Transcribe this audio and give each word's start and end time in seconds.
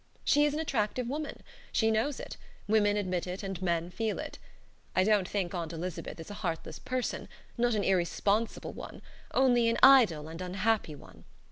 She 0.23 0.45
is 0.45 0.55
an 0.55 0.59
attractive 0.59 1.07
woman; 1.07 1.43
she 1.71 1.91
knows 1.91 2.19
it; 2.19 2.35
women 2.67 2.97
admit 2.97 3.27
it; 3.27 3.43
and 3.43 3.61
men 3.61 3.91
feel 3.91 4.17
it. 4.17 4.39
I 4.95 5.03
don't 5.03 5.29
think 5.29 5.53
Aunt 5.53 5.73
Elizabeth 5.73 6.19
is 6.19 6.31
a 6.31 6.41
heartless 6.41 6.79
person; 6.79 7.29
not 7.55 7.75
an 7.75 7.83
irresponsible 7.83 8.73
one, 8.73 9.03
only 9.35 9.69
an 9.69 9.77
idle 9.83 10.27
and 10.27 10.41
unhappy 10.41 10.95
one. 10.95 11.23